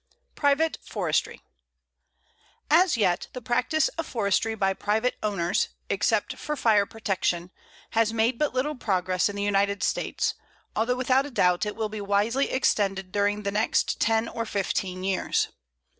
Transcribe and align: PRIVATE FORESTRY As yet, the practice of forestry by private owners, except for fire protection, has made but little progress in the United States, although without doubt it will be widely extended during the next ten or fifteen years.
PRIVATE 0.33 0.79
FORESTRY 0.83 1.41
As 2.71 2.97
yet, 2.97 3.27
the 3.33 3.41
practice 3.43 3.87
of 3.99 4.07
forestry 4.07 4.55
by 4.55 4.73
private 4.73 5.13
owners, 5.21 5.69
except 5.91 6.37
for 6.37 6.55
fire 6.55 6.87
protection, 6.87 7.51
has 7.91 8.11
made 8.11 8.39
but 8.39 8.51
little 8.51 8.73
progress 8.73 9.29
in 9.29 9.35
the 9.35 9.43
United 9.43 9.83
States, 9.83 10.33
although 10.75 10.95
without 10.97 11.31
doubt 11.35 11.67
it 11.67 11.75
will 11.75 11.87
be 11.87 12.01
widely 12.01 12.49
extended 12.49 13.11
during 13.11 13.43
the 13.43 13.51
next 13.51 13.99
ten 13.99 14.27
or 14.27 14.43
fifteen 14.43 15.03
years. 15.03 15.49